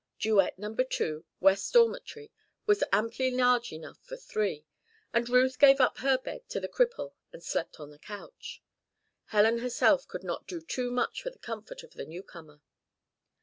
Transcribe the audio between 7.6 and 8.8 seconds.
on a couch.